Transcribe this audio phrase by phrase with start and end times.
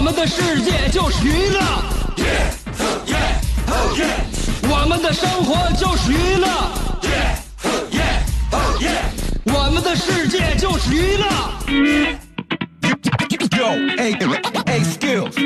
[0.00, 1.60] 我们的世界就是娱乐，
[4.62, 6.48] 我们的生活就是娱乐，
[9.52, 11.26] 我们的世界就是娱乐。
[13.58, 14.16] Yo, hey,
[14.66, 15.36] hey, skills.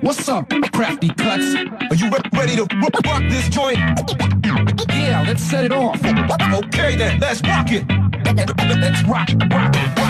[0.00, 1.56] What's up, crafty cuts?
[1.90, 3.80] Are you ready to ro- rock this joint?
[4.90, 5.98] Yeah, let's set it off.
[6.04, 7.84] Okay then, let's rock it.
[8.24, 10.07] Let's rock, rock, rock.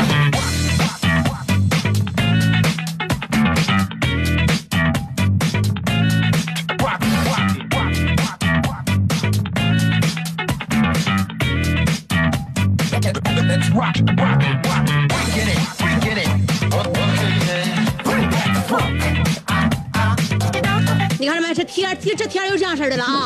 [21.88, 23.24] 天儿天这天又这样式的了啊！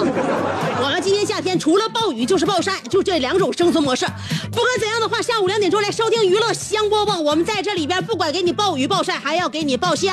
[0.80, 4.06] 我们今年夏天除了暴雨就是暴晒，就这两种生存模式。
[4.52, 10.12] 不管怎样的话，下午两点钟来收听娱乐香饽饽，我们在这里边不管给你暴雨暴晒，还要给你爆笑。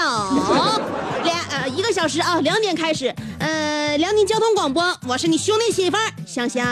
[1.23, 3.14] 两呃一个小时啊，两点开始。
[3.39, 6.66] 呃，辽宁交通广播，我是你兄弟媳妇香香。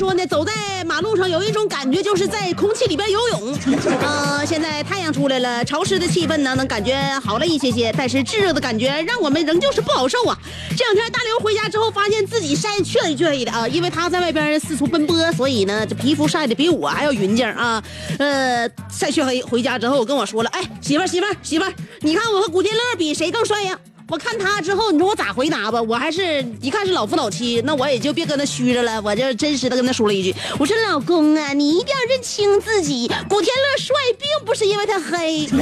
[0.00, 3.58] 说呢，走在马路上有一种感觉，就是在空气里边游泳。
[4.00, 10.34] 呃，现在太阳出来了，潮湿的气氛呢，能感觉好了一些些，但是炙热的感觉让我们仍旧是不好受啊。
[10.74, 17.82] 这两天大刘回家之后，发现自己晒黢黑黢黑的啊，因为他在外边四处奔波，所以呢，这皮肤晒的比我还要匀净啊。
[18.18, 23.78] 呃，晒黢黑，回家之后跟我说了，哎，媳妇儿，媳妇儿，媳妇儿，你看我和古天乐比谁更帅呀？
[24.10, 25.80] 我看他之后，你说我咋回答吧？
[25.80, 35.48] 我还是一看是老夫老妻，那我也就别跟他虚着了，我就真实的跟他说了一句：“我说老公啊，你一定要认清自己，古天乐帅并不是因为他黑。”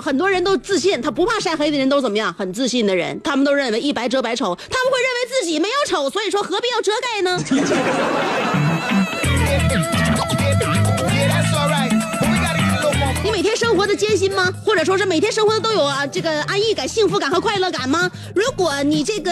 [0.00, 2.32] 很多人都自信，他不怕晒黑的人都怎么样？
[2.38, 7.36] 很自信的人，他们都认为一白遮百丑，他们会认为自己没有丑，所以说何必要遮盖呢？
[13.78, 14.52] 活的艰辛吗？
[14.64, 18.10] 或者说是每天生活的都有啊这个安逸感、幸福感和快乐感吗？
[18.34, 19.30] 如果你这个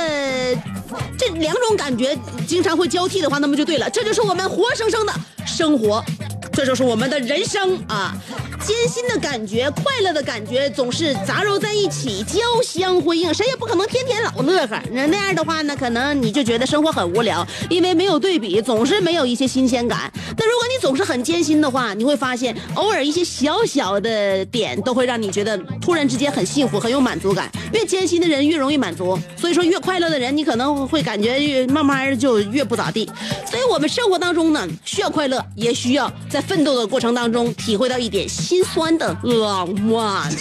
[1.19, 5.13] 这两种感觉经常会交替的话，那么就对了，这就是我们活生生的
[5.45, 6.01] 生活，
[6.57, 8.17] 这就是我们的人生啊！
[8.65, 14.81] 艰辛的感觉、快乐的感觉总是杂糅在一起，交相辉映，谁也不可能天天老乐呵。
[14.91, 20.11] 那那样的话呢，可能你就觉得生活很无聊，因为没有对比，总是没有一些新鲜感。
[20.35, 27.51] 但如果你总是很艰辛的话，你会发现偶尔一些小小的点都会让你觉得突然之间很幸福、很有满足感。
[27.75, 33.09] 越艰辛的人越容易满足，所以说越快乐的人，你可能会感觉越慢慢就越不咋地。
[33.45, 40.31] 所以我们生活当中呢，需要快乐，也需要在奋斗的过程当中体会到一点心酸的浪漫。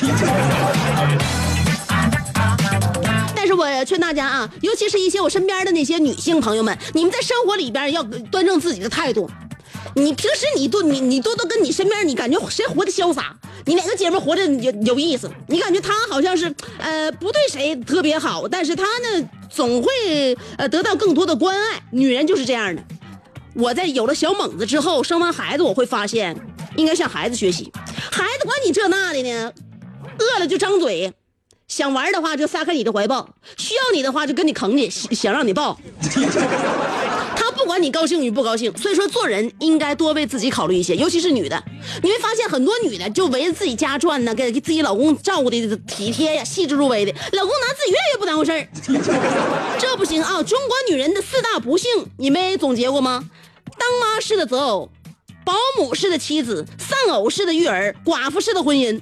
[3.35, 8.01] 但是我劝大家啊，尤其是一些我身边的那些女性朋友们，你们在生活里边要
[8.31, 9.29] 端正自己的态度。
[9.97, 13.33] 你平时你多你你多多跟你身边，你感觉谁活得潇洒？
[13.65, 15.31] 你哪个姐们活得有有意思？
[15.47, 21.81] 你感觉她好像是呃不对谁特别好，但是她呢总会呃得到更多的关爱。
[21.91, 22.83] 女人就是这样的。
[23.55, 26.35] 我在有了小猛子之后，生完孩子，我会发现
[26.75, 27.71] 应该向孩子学习。
[28.11, 29.53] 孩子管你这那的呢，
[30.19, 31.13] 饿了就张嘴，
[31.67, 33.27] 想玩的话就撒开你的怀抱，
[33.57, 35.77] 需要你的话就跟你啃你，想让你抱。
[37.35, 41.61] 他不管你高兴与不高兴，所以说做人应该多为自己考虑一些，尤其是女的。
[42.01, 48.67] 你会发现很多女的就围着自己家转呢，给给自己老公照顾的体贴呀、细致入微的，老公拿自己越来越不当回事儿。
[49.79, 50.41] 这不行啊！
[50.43, 53.23] 中国女人的四大不幸，你没总结过吗？
[53.77, 54.89] 当妈式的择偶，
[55.43, 59.01] 保姆式的妻子，丧偶式的育儿，寡妇式的婚姻。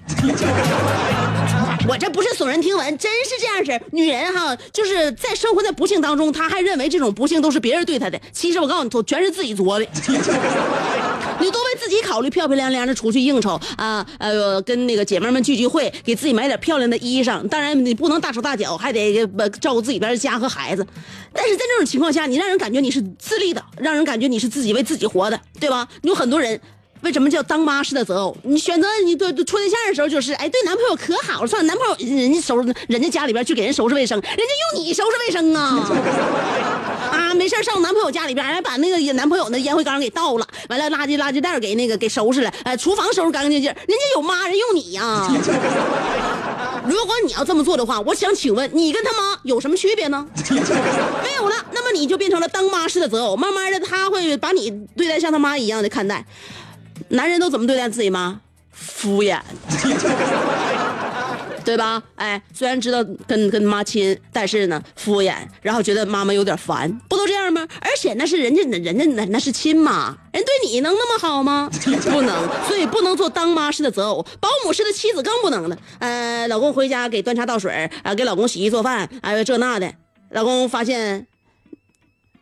[1.88, 3.82] 我这不是耸人听闻，真是这样式儿。
[3.92, 8.20] 女人哈，就是在生活在不幸当中，她还认为这种不幸都是别人对她的。
[8.32, 9.86] 其实我告诉你，都全是自己作的。
[11.42, 17.46] 你多为自己考虑，漂漂亮亮的出去应酬啊，呃，跟那个姐妹们聚聚会，给自己买点漂亮的衣裳。
[17.50, 19.28] 当然，你不能大手大脚，还得
[19.60, 20.88] 照顾自己边的家和孩子。
[21.34, 25.86] 但是在这种情况下，你让人感觉你是自立的，让人感觉你是自己为自己活的，对吧？
[26.04, 26.62] 有很多人。
[27.04, 28.36] 为什么叫当妈式的择偶？
[28.44, 35.86] 你选择你对对处对象的时候，就是哎，对男朋友可好了，上男朋友人家收拾人家家里边去给人收拾卫生，人家用你收拾卫生啊！
[37.12, 45.30] 啊，没事上我男朋友家里边，哎，把那个男朋友那烟灰缸给倒了，完了垃圾垃圾袋给那个给收拾了，哎，厨房收拾干干净净，人家有妈，人用你呀、
[46.88, 50.26] 如果你要这么做的话，我想请问你跟他妈有什么区别呢？
[50.50, 56.26] 没有了，那么你就变成了当妈式的择偶，慢慢的他会把你对待像他妈一样的看待。
[57.10, 58.40] 男人都怎么对待自己妈？
[58.72, 59.40] 敷衍，
[61.64, 62.02] 对吧？
[62.16, 67.66] 哎，虽然知道跟跟妈亲，但是呢敷衍，然后觉得妈妈有点烦，不都这样吗？
[67.80, 71.70] 而且那是人家人家那那是亲妈，人对你能那么好吗？
[72.12, 75.78] 不能，所以不能做当妈式的择偶，保姆式的妻子更不能了。
[76.00, 79.94] 呃，老公回家给端茶倒水，啊、给老公洗衣做饭，哎、这那的，
[80.32, 81.28] 老公发现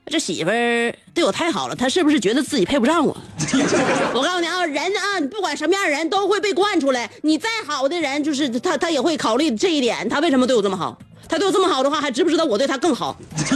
[0.08, 3.16] 这媳妇儿对我太好了，她是不是觉得自己配不上我？
[4.14, 7.10] 我告诉你啊，人啊，你不管什么样的人都会被惯出来。
[7.22, 10.10] 你再好的人，就是他，他也会考虑这一点。
[10.10, 10.98] 他为什么对我这么好？
[11.30, 13.16] 他对我这么好的话，还知不知道我对他更好？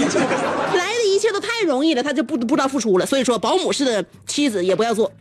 [0.76, 3.06] 来的一切都太容易了，他就不不知道付出了。
[3.06, 5.12] 所以说，保姆式的妻子也不要做，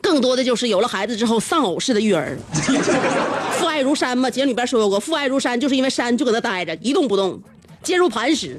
[0.00, 2.38] 更多的就是有了孩子之后丧偶式的育儿。
[3.58, 7.38] 父爱如山嘛，节目里边说过，父爱如山，就是因为山就搁那待着，一动不动，
[7.82, 8.58] 坚如磐石。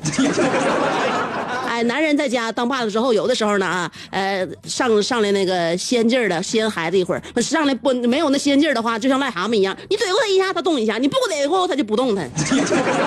[1.75, 12.31] 哎，男人在家当爸的时候，有的时候呢啊，呃，上上来那个仙劲儿的，先孩子一会儿，上来不没有那仙劲儿的话，就像癞蛤蟆一样，你怼过他一下，他动一下；你不怼过他就不动弹。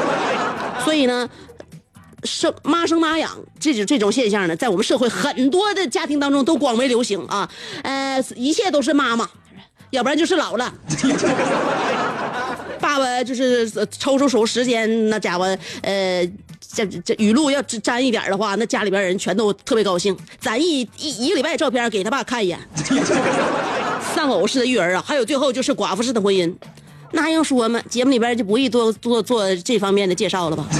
[0.84, 1.26] 所以呢，
[2.24, 7.48] 生妈生妈养这种这种现象呢，在我们社会很多的家庭当中都广为流行啊。
[7.82, 9.26] 呃，一切都是妈妈，
[9.92, 10.74] 要不然就是老了。
[12.78, 15.44] 爸爸就是呃抽出手时间，那家伙，
[15.82, 16.24] 呃，
[16.70, 20.16] 这这语录要沾一点的话，那家里边人全都特别高兴。
[20.38, 22.58] 咱一一一个礼拜照片给他爸看一眼，
[24.14, 26.54] 丧偶式的育儿啊，还有最后就是寡妇式的婚姻，
[27.12, 27.80] 那还用说吗？
[27.88, 30.66] 节目里边就不宜多多做这方面的介绍了吧？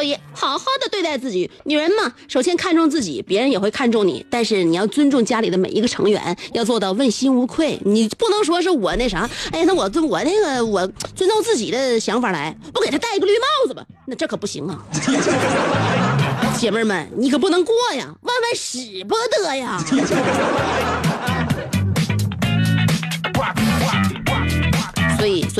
[0.00, 1.50] 所以，好好的对待自己。
[1.64, 4.24] 女人嘛，首先看重自己，别人也会看重你。
[4.30, 7.78] 但是你要尊重家里的每一个成员，要做到问心无愧。
[7.84, 14.82] 你不能说是我那啥，哎，那我我那个我尊重自己的想法来，我给他戴个绿帽子吧，那这可不行啊！
[16.56, 19.84] 姐妹们，你可不能过呀，万万使不得呀！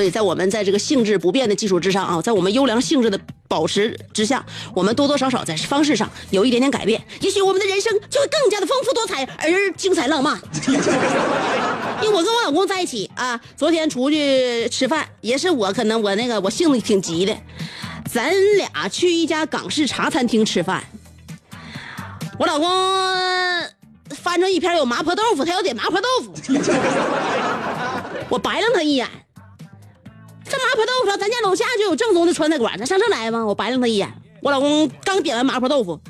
[0.00, 4.42] 所以，在我们在这个性质不变的基础之上啊，在我们优良性质的保持之下，
[4.72, 10.40] 我们多多少少在方式上有一点点改变，也许我们的人生就会更加的丰富多彩而精彩浪漫。
[12.02, 17.36] 因为我跟我老公在一起啊，昨天出去吃饭，也是我可能我那个我性子挺急的，
[18.10, 20.82] 咱俩去一家港式茶餐厅吃饭，
[22.38, 22.66] 我老公
[24.08, 26.32] 翻着一篇有麻婆豆腐，他要点麻婆豆腐，
[28.30, 29.06] 我白了他一眼。
[30.50, 33.46] 这麻婆豆腐，咱家楼下就有正宗的川菜馆，咱上这来吗？
[33.46, 34.12] 我白了他一眼。
[34.42, 36.00] 我老公刚点完麻婆豆腐，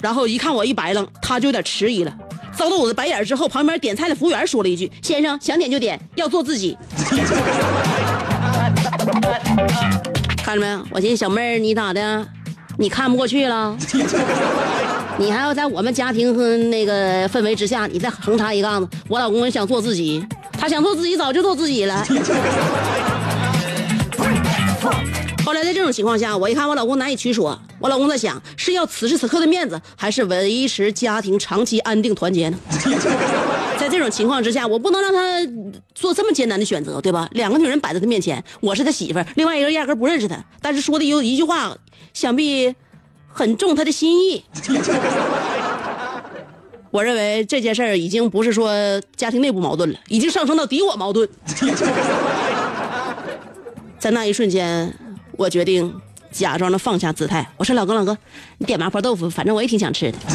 [0.00, 2.14] 然后一看我一白楞，他就有点迟疑了。
[2.56, 6.78] 遭到我的白眼之后，旁边点菜的服务员说了一句：“先生，想点就点，要做自己。
[10.44, 10.86] ”看着没有？
[10.90, 12.24] 我寻思小妹儿，你咋的？
[12.78, 13.76] 你看不过去了？
[15.18, 18.88] 你还要在我们家庭和那个氛围之下，你再横插一杠子？
[19.08, 22.06] 我老公想做自己，他想做自己，早就做自己了。
[25.44, 32.58] 后来在这种情况下，我一看我老公难以取舍，我老公在想是要此时此刻的面子，还是维持家庭长期安定团结呢？
[33.78, 35.18] 在这种情况之下，我不能让他
[35.94, 37.26] 做这么艰难的选择，对吧？
[37.32, 41.74] 两个女人摆在他面前，我是他媳妇儿，另外一个人压根不认识他，但是说的有一句话，
[42.12, 42.74] 想必
[43.28, 44.44] 很中他的心意。
[46.90, 48.72] 我认为这件事儿已经不是说
[49.14, 51.28] 家庭内部矛盾了，已经上升到敌我矛盾。
[53.98, 54.94] 在那一瞬间，
[55.32, 55.92] 我决定
[56.30, 57.46] 假装的放下姿态。
[57.56, 58.16] 我说：“老公，老公，
[58.58, 60.18] 你点麻婆豆腐，反正我也挺想吃的。”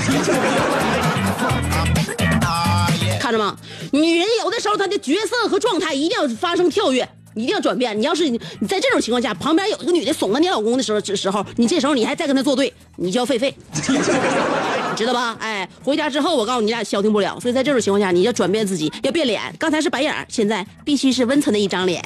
[3.20, 3.56] 看着吗？
[3.92, 7.98] 女人有的时候她的角色和状态一定要发生跳跃，一定要转变。
[7.98, 13.56] 你要是你在这种情况下，旁边有一个女的怂了你老公的时候，这时候你这时候你还再跟他作对，你就要废废。
[14.94, 15.36] 知道吧？
[15.40, 17.40] 哎，回家之后我告诉你，俩消停不了。
[17.40, 19.42] 所以在这种情况下，你要转变自己，要变脸。
[19.58, 22.04] 刚才是白眼，现在必须是温存的一张脸。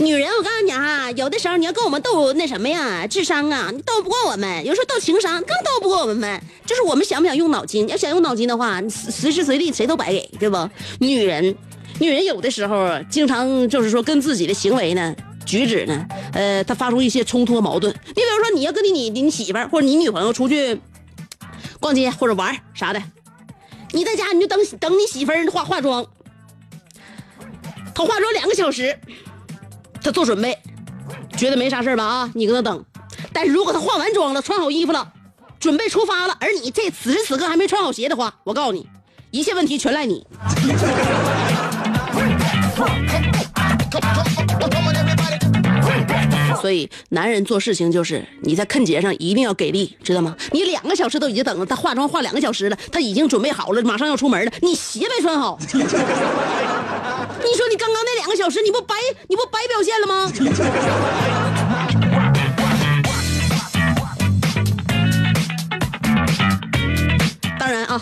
[0.00, 6.40] 女人，我告诉你哈，有的时候你要跟我们斗那什么呀，智商啊，你斗不过我们；有时候斗情商，更斗不过我们。
[6.66, 7.86] 就是我们想不想用脑筋？
[7.88, 10.68] 要想用脑筋的话，你随时随地谁都白给，对不？
[10.98, 11.54] 女人
[12.00, 15.14] 女人有的时候经常就是说跟自己的行为呢、
[15.44, 17.94] 举止呢，呃，他发生一些冲突和矛盾。
[18.06, 20.80] 你比如说，你要跟你你你媳妇儿或者你女朋友出去
[21.80, 23.02] 逛街或者玩啥的，
[23.92, 26.04] 你在家你就等等你媳妇儿化化妆，
[27.94, 28.98] 她化妆两个小时，
[30.02, 30.58] 她做准备，
[31.36, 32.30] 觉得没啥事吧啊？
[32.34, 32.84] 你搁那等。
[33.32, 35.12] 但是如果她化完妆了，穿好衣服了，
[35.60, 38.88] 准备出发了，而你这此时此刻还没穿好鞋的话，我告诉你，
[39.30, 40.26] 一切问题全赖你。
[46.64, 50.34] 所以，男人做事情就是你在坑节上一定要给力，知道吗？
[50.50, 55.58] 你两个小时都已经等了，他化妆化两个小时了，他已经准备好了，马上要出门了，你鞋没穿好。
[55.60, 55.84] 你说
[57.68, 58.94] 你刚刚那两个小时，你不白
[59.28, 60.32] 你不白表现了吗？
[67.60, 68.00] 当然啊，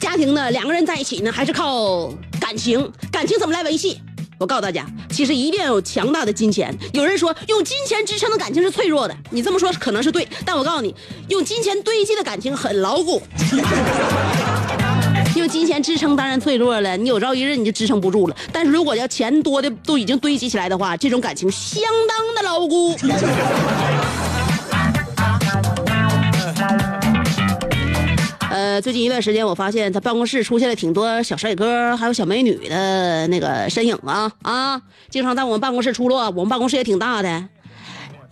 [0.00, 2.10] 家庭呢，两个人在一起呢，还是靠
[2.40, 2.90] 感情。
[3.12, 4.00] 感情怎么来维系？
[4.38, 6.72] 我告诉大家，其实一定要有强大的金钱。
[6.92, 10.94] 有人说用金钱支撑的感情是脆弱的，你这么说可能是对，但我告诉你，
[11.28, 13.20] 用金钱堆积的感情很牢固。
[15.34, 18.36] 用金钱支撑当然脆弱了，你有朝一日你就支撑不住了。
[18.52, 22.94] 但是如果要钱多的都已经堆积起来的话，这种感情相当的牢固。
[28.78, 34.80] 呃，最近一段时间，我发现他办公室出现了挺多小帅哥，还有小美女的那个身影啊啊！
[35.10, 37.44] 经常在我们办公室出落，我们办公室也挺大的。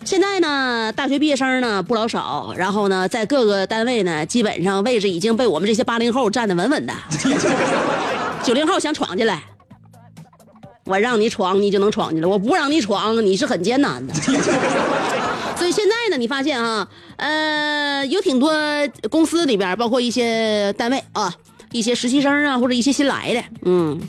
[0.05, 6.95] 现在呢，大学毕业生呢不老少，然后呢，在各个单位呢，基本上位置已经被我们这些八零后占得稳稳的。
[8.45, 9.43] 九零后想闯进来，
[10.85, 14.15] 我让你闯，你就能闯进来；我不让你闯，你是很艰难的。
[16.17, 18.53] 你发现啊，呃，有挺多
[19.11, 21.33] 公司里边，包括一些单位啊，
[21.73, 24.01] 一些实习生啊，或者一些新来的，嗯，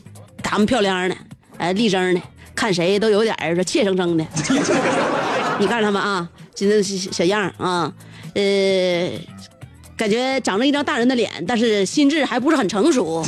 [0.42, 1.16] 打扮漂亮的，
[1.58, 2.22] 哎，立正的，
[2.56, 4.26] 看谁都有点说怯生生的。
[5.60, 7.92] 你看他们啊，现在小小样啊，
[8.36, 9.12] 呃，
[9.98, 13.24] 感觉长着一张大人的脸，但是心智还不是很成熟，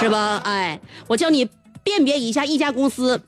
[0.00, 0.40] 是吧？
[0.44, 1.48] 哎，我教你
[1.82, 3.20] 辨别一下一家公司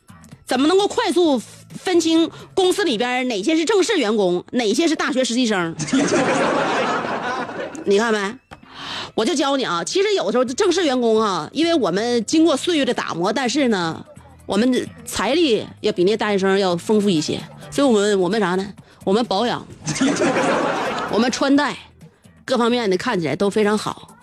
[0.45, 1.41] 怎么能够快速。
[1.77, 5.75] 分清公司里边哪些是正式员工，哪些是大学实习生。
[7.85, 8.35] 你看没？
[9.15, 9.83] 我就教你啊。
[9.85, 14.05] 其实有时候正式员工啊，因为我们经过岁月的打磨，但是呢，
[14.45, 17.41] 我们财力要比那大学生要丰富一些，
[17.71, 18.67] 所以我们我们啥呢？
[19.05, 19.65] 我们保养，
[21.13, 21.77] 我们穿戴，
[22.45, 24.17] 各方面的看起来都非常好。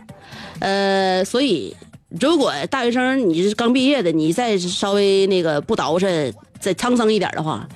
[0.60, 1.75] 呃，所以
[2.19, 6.31] 如果大学生你是刚毕业的，你再稍微那个不捯饬。
[6.63, 7.67] 再沧桑一点的话，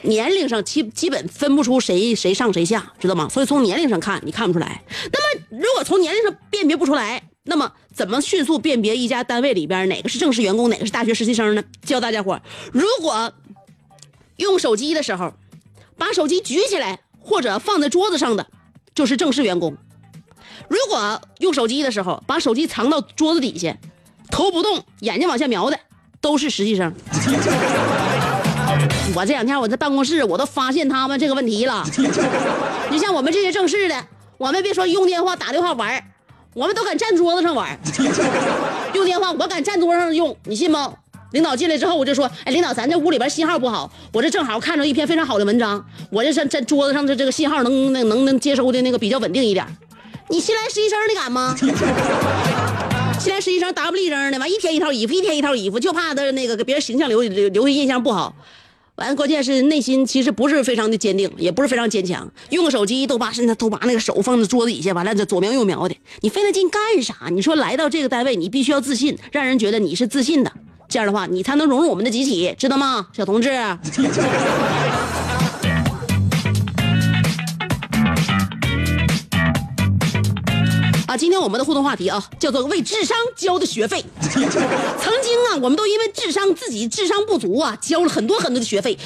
[0.00, 3.28] 年龄上基基本分不出谁谁上谁下，知道吗？
[3.28, 4.82] 所以从年龄上看，你看不出来。
[5.12, 11.62] 那么如果从年龄上辨别不出来，那么怎么迅速辨别一家单位里边哪个是正式员工，哪个是大学实习生呢？
[11.84, 12.40] 教大家伙，
[12.72, 13.30] 如果
[14.36, 15.34] 用手机的时候，
[15.98, 18.46] 把手机举起来或者放在桌子上的，
[18.94, 19.74] 就是正式员工；
[20.66, 23.76] 如果用手机的时候，把手机藏到桌子底下，
[24.30, 25.78] 头不动，眼睛往下瞄的。
[26.20, 26.92] 都是实习生。
[29.14, 31.84] 我这两天我在办公室，我都发现他们这个问题了。
[32.90, 34.06] 你像我们这些正式的，
[34.38, 36.02] 我们别说用电话打电话玩，
[36.54, 37.78] 我们都敢站桌子上玩。
[38.94, 40.92] 用电话我敢站桌上用，你信吗？
[41.32, 49.66] 领导进来之后，我就说，哎，领导，咱这屋里边信号不好，我这正好看着一篇非常好的文章，我这站站桌子上的这个信号能能能能接收的那个比较稳定一点。
[50.28, 51.56] 你新来实习生，你敢吗？
[53.20, 58.34] 现在实习生打不立正的，完一天一套衣服，一天一套衣服，就怕他那个给别人形象留留留下印象不好。
[58.94, 62.26] 完，关键是内心其实不是非常的坚定，也不是非常坚强。
[62.48, 67.14] 用个手机都把现在都把那个手放在桌子底下，完了这左瞄右瞄的，你费那劲干啥？
[67.30, 70.50] 你说来到这个单位，你必须要自信，让人觉得你是自信的，
[70.88, 73.50] 这样的话你才能融入我们的集体，知道吗，小同志？
[81.10, 84.04] 啊，今天我们的互动话题啊，叫做为智商交的学费。
[84.22, 84.40] 曾
[85.20, 88.96] 经啊，我们都因为智商自己智商不足啊，交了很多很多的学费，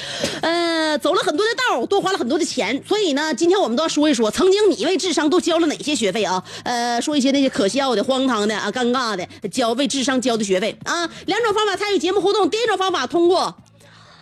[0.43, 2.79] 呃，走了很多的道，多花了很多的钱。
[2.87, 6.43] 所以呢，今天我们都要说一说，曾经你为智商都交了哪些学费啊？
[6.63, 11.09] 呃，说一些那些可笑的、荒唐的啊、尴尬的，交为智商交的学费啊。
[11.25, 13.55] 两种方法参与节目互动，第一种方法通过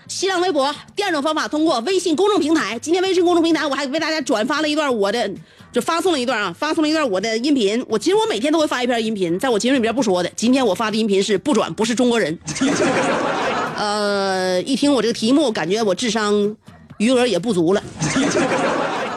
[0.07, 2.79] 新浪微博，第二种方法通过微信公众平台。
[2.79, 5.29] 今天微信公众平台我还为大家转发了一段我的。
[5.73, 7.83] 就发送了一段啊，发送了一段我的音频。
[7.89, 10.31] 我其实我每天都会发一篇音频，在我节目里边不说的。
[10.35, 12.37] 今天我发的音频是不转，不是中国人。
[13.75, 16.55] 呃，一听我这个题目，感觉我智商
[16.99, 17.81] 余额也不足了。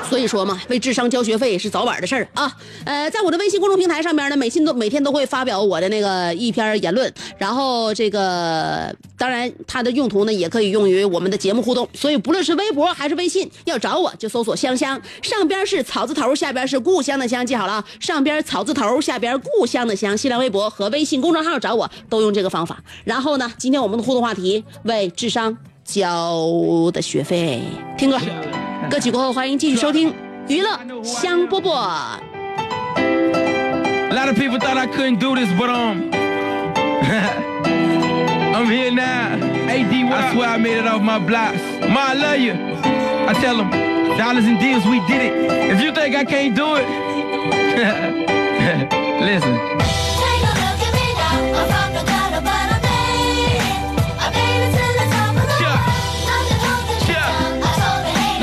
[0.09, 2.51] 所以说嘛，为智商交学费是早晚的事儿啊。
[2.85, 11.89] 呃，在我的微信公众平台上边呢，每信都每天都会发表我的那个一篇言论，然后这个当然它的用途呢也可以用于我们的节目互动。
[11.93, 20.17] 所以不论是微博还是微信，要找我就搜索香香，上边是草字头，下边是故乡的乡，记好了啊，上边草字头，下边故乡的乡。
[20.17, 22.83] 新浪微博和微信公众号找我都用这个方法。
[23.05, 27.63] 然后呢，今天我们的互动话题为智商交的学费，
[27.97, 28.19] 听歌。
[28.91, 30.13] 歌曲过后，欢迎继续收听
[30.49, 32.19] 娱乐香饽饽。
[32.99, 36.11] A lot of people thought I couldn't do this, but um,
[38.53, 39.37] I'm here now.
[39.69, 41.61] AD, I swear I made it off my blocks.
[41.89, 42.55] Ma, I love you.
[43.29, 43.71] I tell them,
[44.17, 45.33] dollars and deals, we did it.
[45.71, 46.87] If you think I can't do it,
[49.21, 49.59] listen.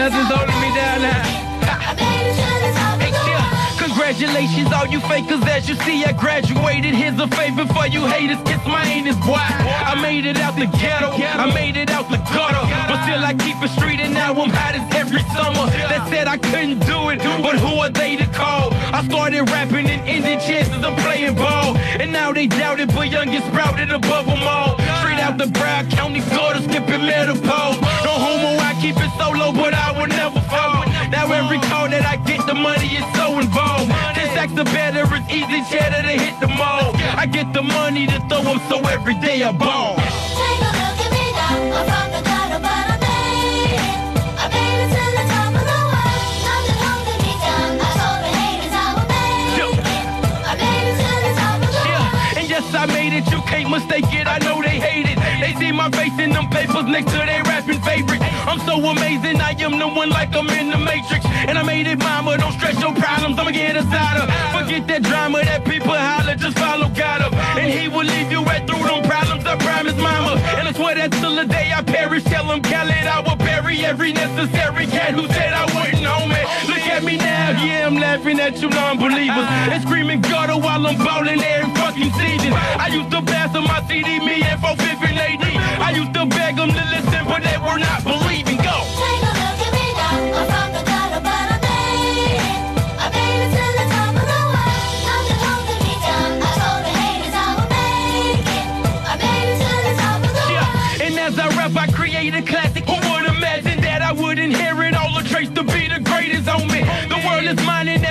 [0.04, 1.24] Nothing's holding me down now.
[3.80, 5.42] Congratulations, all you fakers.
[5.48, 6.94] As you see, I graduated.
[6.94, 8.36] Here's a favor for you haters.
[8.44, 9.40] Kiss my anus, boy.
[9.40, 11.16] I made it out the ghetto.
[11.16, 12.68] I made it out the gutter.
[12.92, 15.72] But still, I keep it street, and now I'm hot as every summer.
[15.72, 18.74] They said I couldn't do it, but who are they to call?
[18.74, 21.78] I started rapping and ended chances of playing ball.
[21.78, 24.76] And now they doubt it, but young get sprouted above them all.
[25.24, 27.80] Out the Broward County, Florida, skipping middle pole.
[28.04, 30.84] No homo, I keep it solo, but I will never fall.
[31.16, 33.88] Now every call that I get, the money is so involved.
[34.16, 36.92] This acts the better, it's easy cheddar to hit the mall.
[37.16, 39.96] I get the money to throw them, so every day I ball.
[39.96, 41.72] Take a look at me now.
[41.72, 43.96] I'm from the gutter, but I made it.
[44.44, 46.20] I to the top of the world.
[46.44, 47.80] Nothing holding me down.
[47.80, 49.72] I told the haters I would make it.
[50.52, 52.12] I made it to the top of the world.
[52.12, 53.24] Yeah, and yes, I made it.
[53.32, 54.28] You can't mistake it.
[54.28, 54.43] I
[55.64, 58.22] see my face in them papers next to their rapping favorite.
[58.50, 59.40] I'm so amazing.
[59.40, 61.24] I am the one like I'm in the Matrix.
[61.48, 62.38] And I made it, mama.
[62.38, 63.40] Don't stress your problems.
[63.40, 64.26] I'ma get aside of.
[64.56, 66.36] Forget that drama that people holler.
[66.36, 67.34] Just follow God up.
[67.62, 69.46] And he will leave you right through them problems.
[69.46, 70.34] I promise, mama.
[70.58, 72.24] And I swear that till the day I perish.
[72.26, 76.73] Tell him, Khaled, I will bury every necessary cat who said I wouldn't, homie.
[76.94, 77.50] At me now.
[77.66, 79.48] Yeah, I'm laughing at you non-believers.
[79.74, 82.54] And screaming gutter while I'm ballin' every fucking season.
[82.54, 85.46] I used to pass on my CD, me and 450 and AD.
[85.82, 88.63] I used to beg them to listen, but they were not believing.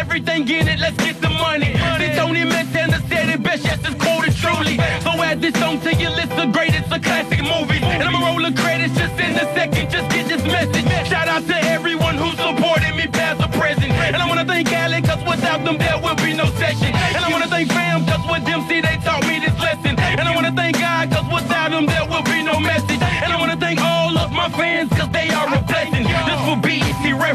[0.02, 0.78] Everything in it.
[0.80, 1.72] Let's get the money.
[2.00, 4.76] This Tony Montana said it best, yes, it's quoted truly.
[5.04, 7.80] So add this song to your list of greatest, a classic movie.
[7.94, 9.90] And I'ma roll the credits just in a second.
[9.94, 10.86] Just get this message.
[11.06, 13.92] Shout out to everyone who supported me, past or present.
[14.14, 16.90] And I wanna thank Alec, cause without them there will be no session.
[17.14, 19.94] And I wanna thank fam, cause with them, see, they taught me this lesson.
[20.18, 23.02] And I wanna thank God, cause without them there will be no message.
[23.22, 24.91] And I wanna thank all of my fans,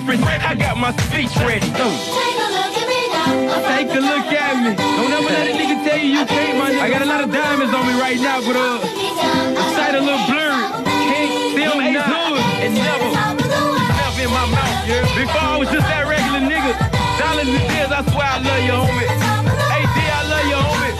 [0.07, 1.67] BET I got my speech ready.
[1.67, 1.91] Ooh.
[2.15, 3.59] Take a look at me now.
[3.75, 4.71] Take a look at me.
[4.79, 6.79] Don't ever let a nigga tell you you can't, my nigga.
[6.79, 9.99] I got a lot of diamonds on me right now, but uh, the sight a
[9.99, 10.63] little blurry.
[10.87, 15.03] Can't see them Ace Hood and never, never in my mouth, yeah.
[15.11, 16.71] Before I was just that regular nigga.
[17.19, 19.11] Dollars and deals, I swear I love you, homie.
[19.11, 20.93] Hey, D, I love you, homie.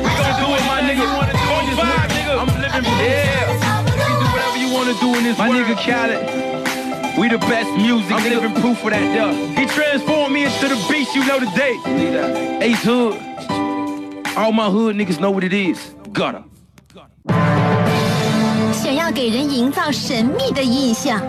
[0.00, 1.04] We gon' do it, my nigga.
[1.04, 2.40] On five, nigga.
[2.40, 3.52] I'm living, yeah.
[3.84, 6.59] You can do whatever you wanna do in this My nigga Khaled.
[7.20, 8.10] We the best music.
[8.10, 9.30] I'm living proof of that, yeah.
[9.54, 11.76] He transformed me into the beast you know today.
[12.62, 13.14] Ace Hood.
[14.38, 15.78] All my hood niggas know what it is.
[16.14, 16.42] Gutter.
[18.72, 21.20] 想要给人营造神秘的印象，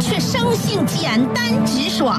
[0.00, 2.18] 却生性简单直爽；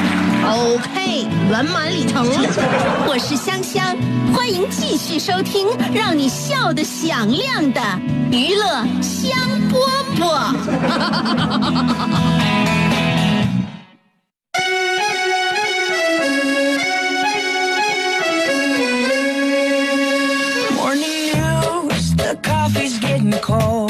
[0.43, 2.25] OK，圆满礼成。
[3.07, 3.95] 我是香香，
[4.33, 7.81] 欢迎继续收听让你笑得响亮的
[8.31, 9.31] 娱乐香
[9.69, 9.77] 饽
[10.17, 10.51] 饽。
[20.75, 23.80] Morning news, the coffee's getting cold.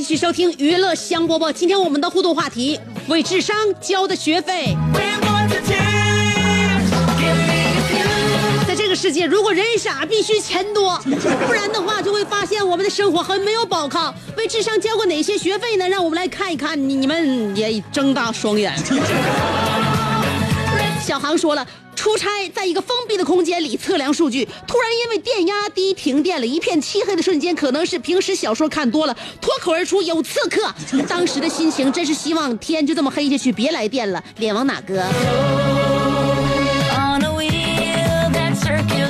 [0.00, 1.52] 继续收听娱乐香饽饽。
[1.52, 4.74] 今天我们的互动话题：为智商交的学费。
[8.66, 10.98] 在这个世界，如果人傻，必须钱多，
[11.46, 14.14] 不然的话就会发现我们的生活很没有保障。
[14.38, 15.86] 为智商交过哪些学费呢？
[15.86, 18.74] 让我们来看一看，你你们也睁大双眼。
[21.04, 21.66] 小航说了，
[22.00, 30.74] 出差在一个封闭的空间里测量数据，突然因为电压低停电了，一片漆黑的瞬间，可能是平时小说看多了，脱口而出有刺客。
[31.06, 34.24] 当时的心情真是希望天就这么黑下去，别来电了。
[34.38, 34.94] 脸往哪搁？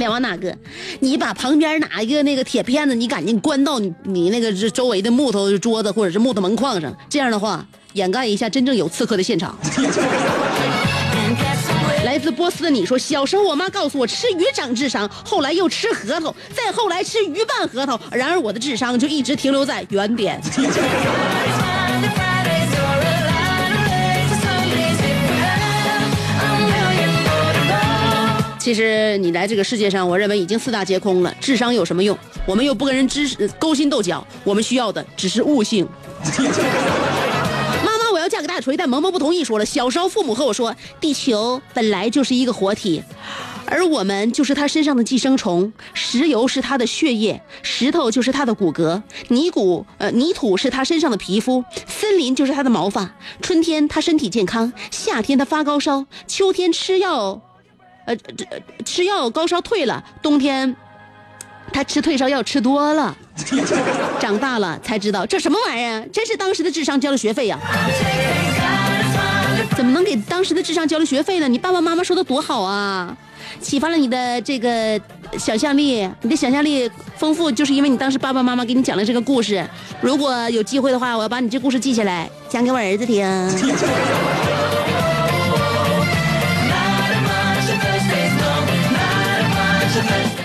[0.01, 0.53] 脸往哪搁？
[0.99, 9.57] 你把旁边哪一个那个铁片子，你赶紧关到你你那个是周围的木头桌子或者是木头门框上，这样的话掩盖一下真正有刺客的现场。
[12.21, 20.39] 来自波斯的你说，小时候我妈告诉我吃鱼长智商，后来又吃核桃，再后来吃鱼拌核桃，然而我的智商就一直停留在原点。
[28.59, 32.15] 其实你来这个世界上，我认为已经四大皆空了，智商有什么用？
[32.45, 35.89] 我们又不跟人知识勾心斗角，我们需要的只是悟性。
[38.61, 39.43] 妈妈，我要嫁给大锤，但萌萌不同意。
[39.43, 43.03] 说了，小时候父母和我说，地球本来就是一个活体，
[43.67, 45.73] 而我们就是它身上的寄生虫。
[45.95, 53.11] 石油是它的血液，石头就是它的骨骼，泥土呃泥土是它身上的皮肤，森林就是它的毛发。
[53.41, 57.41] 春天它身体健康，夏天它发高烧，秋天吃药，
[58.07, 60.77] 呃这呃吃药高烧退了，冬天。
[61.73, 63.17] 他吃退烧药吃多了，
[64.19, 67.57] 长大了才知道这什么玩意儿，真是当时的智商交了学费呀、
[69.81, 71.49] 怎么能给当时的智商交了学费呢？
[71.49, 73.17] 你爸爸妈妈说的多好啊，
[73.63, 75.01] 启发了你的这个
[75.39, 79.67] 想象力，你的想象力丰富，就是因为你当时爸爸妈妈给你讲了这个故事。
[80.03, 83.27] 如果有机会的话，我要把你这故事记下来，讲给我儿子听。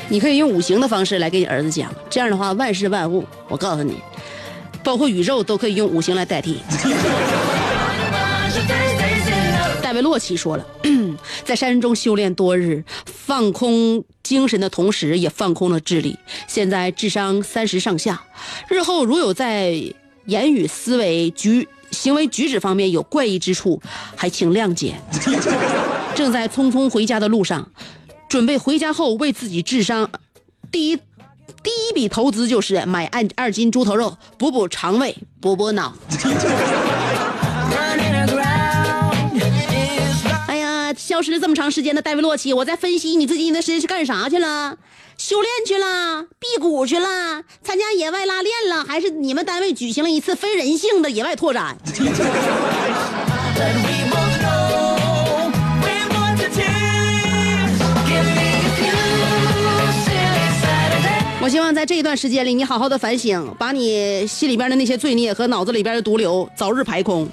[0.08, 4.00] 你可以用五行的方式来给你儿子讲，这样的话，万事万物，我告诉你，
[4.82, 6.64] 包括宇宙都可以用五行来代替。
[9.96, 10.66] 被洛奇说了，
[11.46, 16.18] 在山中修炼多日，放空精神的同时，也放空了智力。
[16.48, 18.22] 现在智商三十上下，
[18.68, 19.82] 日后如有在
[20.26, 23.82] 言语、思维、举行为举止方面有怪异之处，
[24.18, 24.96] 还请谅解。
[26.14, 27.72] 正在匆匆回家的路上，
[28.28, 30.12] 准备回家后为自己智商
[30.70, 35.96] 第一第一笔投资就是买二二斤猪头肉，补补肠胃，补补脑。
[41.16, 44.76] 消失了这么长时间的戴维洛奇，我在分析你最近的时间是干啥去了？
[45.18, 51.78] 修炼去了，辟谷去了，参加野外拉练了，还是你们单位举行了一次非人性的野外拓展？
[61.42, 67.26] 我希望在这一段时间里，你好好的反省，把你心里边的那些罪孽和脑子里边的毒瘤早日排空。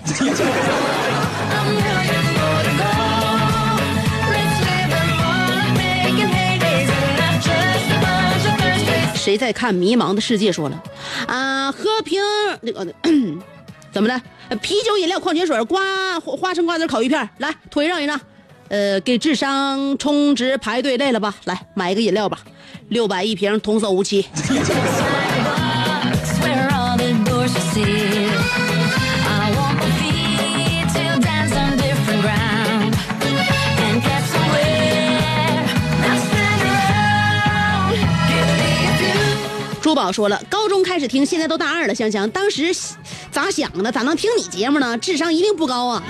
[9.22, 10.50] 谁在看《迷茫的世界》？
[10.52, 10.82] 说了，
[11.28, 12.20] 啊，喝瓶
[12.60, 12.84] 那个
[13.92, 14.20] 怎么的？
[14.56, 18.20] 啤酒、饮料、矿泉水、瓜花花生、瓜子、烤鱼片，来腿让一让。
[18.68, 21.32] 呃，给智商充值排队累了吧？
[21.44, 22.40] 来买一个饮料吧，
[22.88, 24.26] 六百一瓶，童叟无欺。
[39.82, 41.94] 珠宝说了，高中开始听，现在都大二了。
[41.94, 42.72] 香香，当时
[43.32, 43.90] 咋想的？
[43.90, 44.96] 咋能听你节目呢？
[44.96, 46.00] 智商一定不高啊！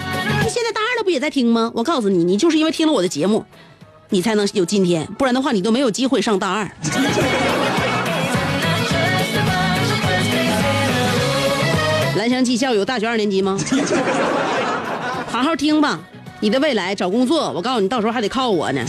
[0.42, 1.72] 现在大二了，不也在听吗？
[1.74, 3.46] 我告诉你，你就是因为听了我的节目，
[4.10, 6.70] 你才能有今天，不然的话，你都没有机会上大二。
[12.16, 13.58] 蓝翔技校有大学二年级吗？
[15.28, 15.98] 好好听吧，
[16.40, 18.84] 你的未来找工作，我告诉你，到时候还得靠我呢。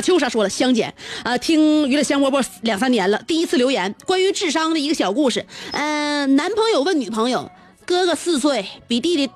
[0.00, 0.92] 秋莎说了，香姐，
[1.24, 5.44] 呃，听娱乐香饽饽两三年了，第一次留言，关于智商的一个小故事。
[5.72, 7.50] 嗯、男朋友问女朋友，
[7.84, 9.30] 哥哥四岁，比弟弟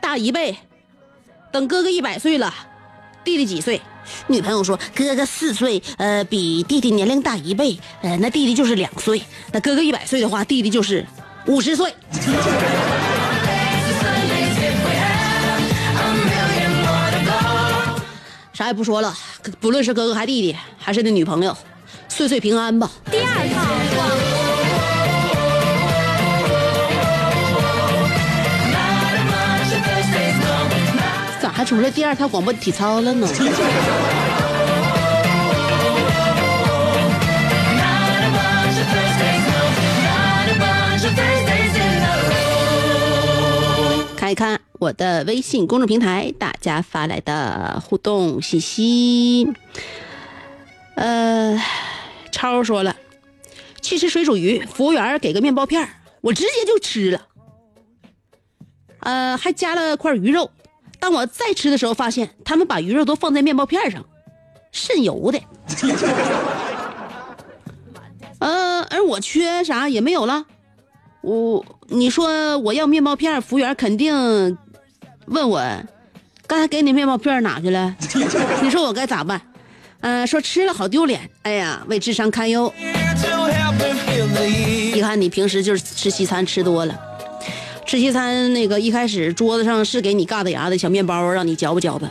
[0.00, 0.56] 大一倍，
[1.52, 2.52] 等哥哥一百岁了，
[3.24, 3.80] 弟弟几岁？
[4.26, 11.06] 女朋友说，哥哥四岁，呃，比弟弟年龄大一倍，呃，那弟弟就是两岁，那哥哥一百岁的话，弟弟就是
[11.46, 11.94] 五十岁。
[18.60, 19.16] 啥也不说了，
[19.58, 21.56] 不论是哥哥还弟弟，还是那女朋友，
[22.10, 22.90] 岁岁平安吧。
[23.10, 23.64] 第二套
[31.40, 33.26] 咋还出来第二套广播体操了呢？
[44.18, 49.46] 看一看我的微信公众平台，大家发来的互动信息。
[50.94, 51.60] 呃，
[52.32, 52.96] 超说了，
[53.82, 55.86] 去吃水煮鱼，服务员给个面包片
[56.22, 57.26] 我直接就吃了。
[59.00, 60.50] 呃，还加了块鱼肉。
[60.98, 64.06] 当我再吃的时候，发现他们把鱼肉都放在面包片上，
[64.72, 65.38] 渗油的。
[68.40, 70.46] 呃，而我缺啥也没有了。
[71.20, 74.56] 我你说我要面包片，服务员肯定
[75.30, 75.62] 问我，
[76.48, 77.94] 刚才给你面包片哪去了？
[78.62, 79.40] 你说我该咋办？
[80.00, 81.20] 呃，说吃了好丢脸。
[81.42, 82.72] 哎呀，为智商堪忧。
[84.92, 86.98] 一看你平时就是吃西餐吃多了。
[87.86, 92.10] 吃西餐那个一开始桌子上是给你嘎子牙的小面包，让你嚼吧嚼吧。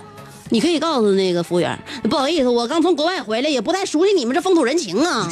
[0.50, 1.78] 你可以告诉那个服务员，
[2.10, 5.30] 不好意思，我刚从国外回来，也不太熟悉你们这风土人情啊。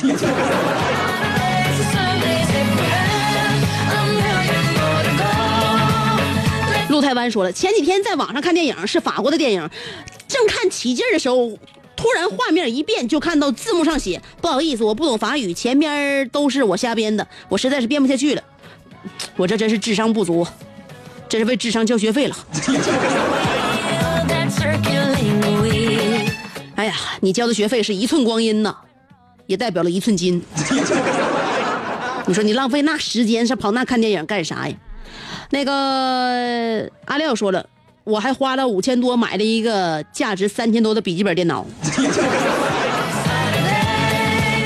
[7.08, 9.70] 台湾说了，前几天在网上看电影，是法国的电影，
[10.28, 11.58] 正看起劲的时候，
[11.96, 18.44] 突然画面一变，就看到字幕上写：“不好意思，我不懂法语，前边都是我瞎编的，我实在是编不下去了。”
[19.38, 20.46] 我这真是智商不足，
[21.30, 22.36] 这是为智商交学费了。
[26.76, 28.76] 哎呀，你交的学费是一寸光阴呐，
[29.46, 30.44] 也代表了一寸金。
[32.28, 34.76] 你说你浪费那时间是跑那看电影干啥呀？
[35.50, 37.66] 那个阿廖说了，
[38.04, 41.66] 我还花了五千多买了一个价值三千多的笔记本电脑。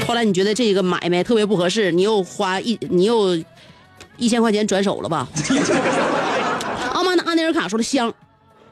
[0.07, 3.37] 后来你觉得这个买卖特别不合适，你又花一你又
[4.17, 5.27] 一千块钱转手了吧？
[6.93, 8.13] 傲慢的阿内尔卡说了香，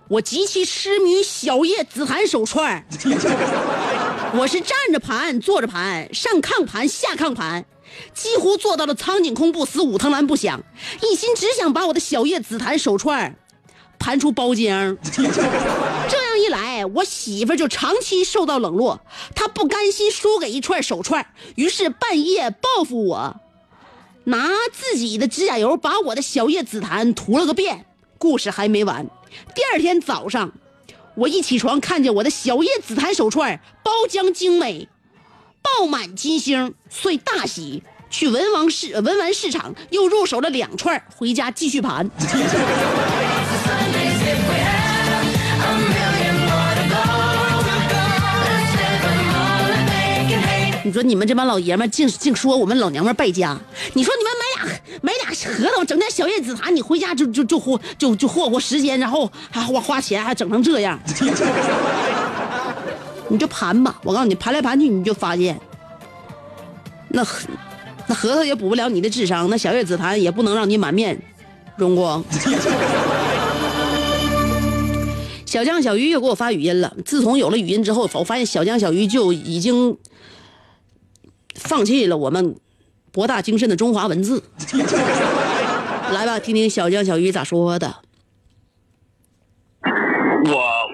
[0.08, 2.84] 我极其痴迷小叶紫檀手串
[4.34, 7.63] 我是站着盘、坐着盘、上炕盘、下炕盘，
[8.13, 10.63] 几乎做到了苍井空不死、武藤兰不响，
[11.02, 13.36] 一心只想把我的小叶紫檀手串儿
[13.97, 14.97] 盘出包浆。
[15.12, 19.02] 这样一来，我媳妇儿就长期受到冷落，
[19.36, 21.25] 她不甘心输给一串手串，
[21.56, 23.36] 于是半夜报复我。
[24.25, 27.86] 拿自己的指甲油把我的小叶紫檀涂了个遍。
[28.17, 29.08] 故事还没完，
[29.56, 30.52] 第二天早上，
[31.15, 34.88] 我一起床看见我的小叶紫檀手串包浆精美，
[35.78, 37.84] 爆满金星，遂大喜。
[38.10, 42.10] 去文王市文玩市场又入手了两串，回家继续盘。
[50.84, 53.56] 你说你们这帮老爷们净净说我们老娘们败家，
[53.94, 61.00] 你说你们买俩买俩核桃，整点小叶紫檀，你回家就就就霍就就霍霍时间，然后还花花钱，还整成这样，
[63.30, 64.00] 你就盘吧。
[64.04, 65.60] 我告诉你，盘来盘去，你就发现，
[67.10, 67.48] 那核
[68.08, 71.22] 那核桃也补不了你的智商，那小叶紫檀也不能让你满面
[71.78, 72.24] 荣光。
[75.46, 76.96] 小江小鱼又给我发语音了。
[77.06, 79.98] 自从有了语音之后，我发现小江小鱼就已经
[81.56, 82.56] 放弃了我们
[83.12, 84.44] 博大精深的中华文字。
[86.13, 87.96] 来吧，听听小江小鱼咋说的。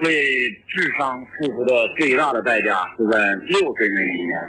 [0.06, 4.48] 为智商付出的最大的代价是在六岁那一年，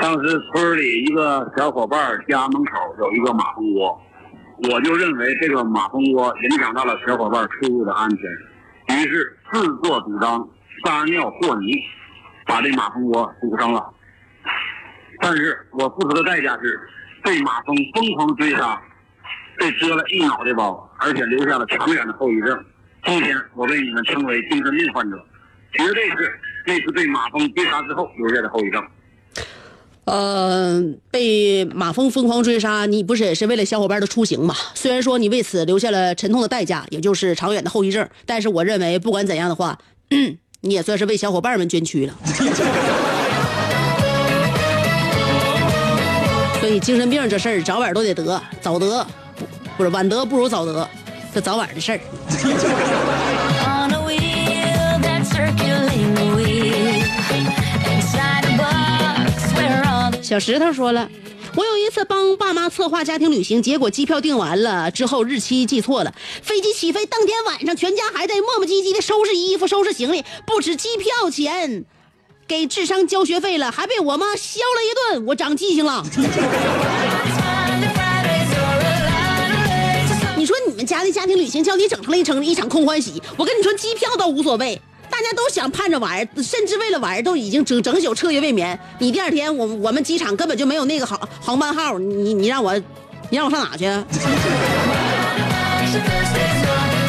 [0.00, 4.00] 当时村里一个小伙伴家门口有一个马蜂窝，
[4.70, 10.48] 我就认为这个马蜂窝影响到了小伙伴出入的安全，于是自作主张
[10.84, 11.80] 撒尿和泥，
[12.44, 13.92] 把这马蜂窝堵上了。
[15.20, 16.80] 但是我付出的代价是
[17.22, 18.80] 被马蜂疯狂追杀，
[19.58, 22.64] 被蛰了一脑袋包，而且留下了长远的后遗症。
[23.06, 25.16] 今天我被你们称为精神病患者，
[25.72, 28.84] 绝对是那次被马蜂追杀之后留下的后遗症。
[30.06, 34.54] 呃，被马蜂疯狂追杀，你不是也是为了小伙伴的出行吗？
[34.74, 39.78] 虽然说你为此留下了沉痛的代价，也就是长远的后遗症，但是我认为不管怎样的话，
[40.60, 42.14] 你也算是为小伙伴们捐躯了。
[46.60, 49.46] 所以精神病这事儿早晚都得得，早得不
[49.78, 50.88] 不是晚得不如早得，
[51.36, 52.00] 这早晚的事儿。
[60.22, 61.10] 小石头说了，
[61.54, 71.84] 我有一次帮爸妈策划家庭旅行，结果机票订完了之后日期记错了，飞机起飞当天晚上，全家还在磨磨唧唧的收拾衣服、收拾行李，不止机票钱，
[72.48, 76.02] 给智商交学费了，还被我妈削了一顿，我长记性了。
[80.86, 88.78] 家的家庭旅行叫你整成了一场一场空欢喜，我跟你说机票倒无所谓，大家都想盼着玩，甚至为了玩都已经整整宿彻夜未眠。
[89.00, 92.74] 你第二天我我们机场根本就没有那个航航班号，你你让我
[93.28, 93.84] 你让我上哪去？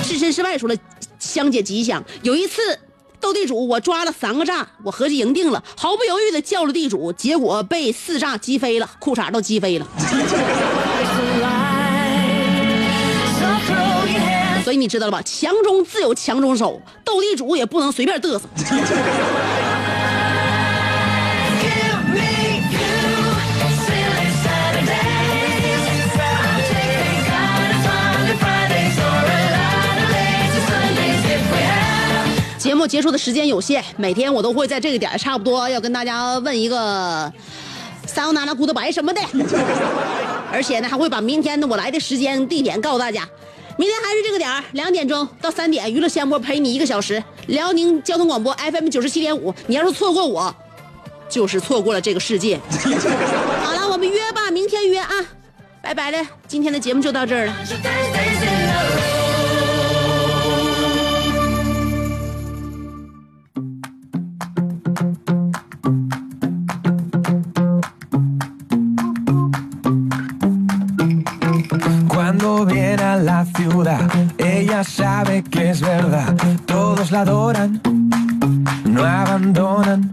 [0.04, 0.76] 置身事外说了，
[1.20, 2.04] 香姐吉祥。
[2.24, 2.62] 有一次
[3.20, 9.88] 斗地主，我抓了三个炸，我合计赢定了，毫不犹豫的叫了地主，结果被四炸击飞了，裤衩都击飞了。
[14.68, 15.22] 所以你知道了吧？
[15.22, 18.42] 强中自有强中手，斗地主也不能随便嘚瑟。
[32.58, 37.32] 节目结束的时间有限，每天我都会在这个点儿差不多要跟大家问一个
[38.06, 39.22] 桑欧娜娜、古德白什么的，
[40.52, 43.26] 而且呢还会把明天的我来的时间、地点告诉大家。
[43.78, 47.24] 明天还是这个点儿，两点钟到三点，娱乐香波陪你一个小时。
[47.46, 50.54] 辽宁交通广播 FM 九十七点五，你要是错过我，
[51.30, 52.60] 就是错过了这个世界。
[53.64, 55.14] 好了，我们约吧，明天约啊，
[55.82, 57.56] 拜拜了，今天的节目就到这儿了。
[72.28, 74.02] Cuando viene a la ciudad,
[74.38, 76.36] ella sabe que es verdad.
[76.66, 77.80] Todos la adoran,
[78.84, 80.12] no abandonan.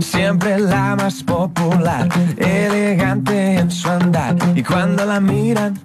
[0.00, 4.34] Siempre la más popular, elegante en su andar.
[4.56, 5.78] Y cuando la miran,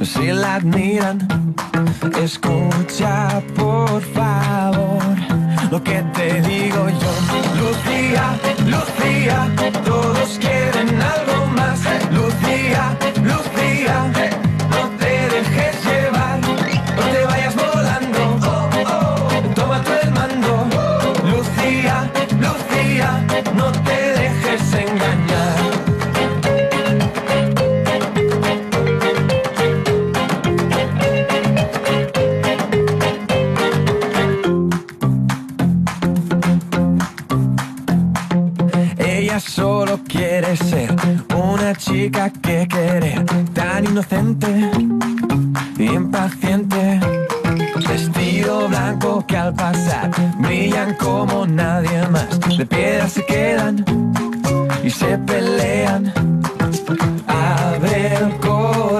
[0.00, 1.18] si la admiran,
[2.22, 5.02] escucha por favor
[5.72, 7.12] lo que te digo yo.
[7.58, 9.48] Lucía, Lucía,
[9.84, 11.80] todos quieren algo más.
[12.12, 13.49] Lucía, Lucía,
[13.90, 14.12] yeah.
[14.12, 14.49] Hey.
[44.00, 44.70] Inocente,
[45.78, 47.00] impaciente.
[47.86, 52.40] Vestido blanco que al pasar brillan como nadie más.
[52.56, 53.84] De piedra se quedan
[54.82, 56.12] y se pelean.
[57.26, 58.99] Abre el corazón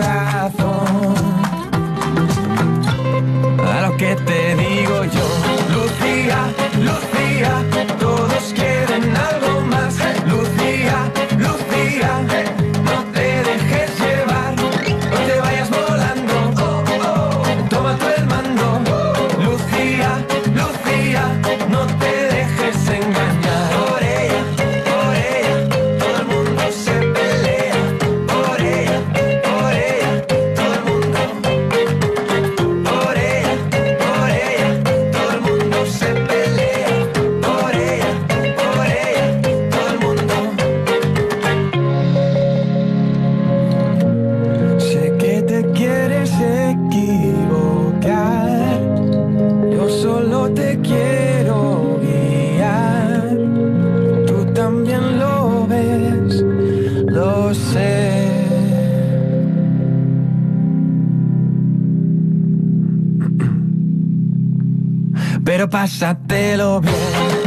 [57.50, 58.46] lo sé.
[65.44, 67.39] Pero pásatelo bien.